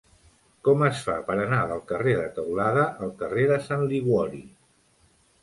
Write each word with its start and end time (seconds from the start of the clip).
Com 0.67 0.79
es 0.85 1.01
fa 1.09 1.17
per 1.27 1.35
anar 1.43 1.59
del 1.71 1.83
carrer 1.91 2.15
de 2.21 2.25
Teulada 2.39 2.87
al 3.07 3.13
carrer 3.21 3.45
de 3.53 3.61
Sant 3.69 3.87
Liguori? 3.95 4.43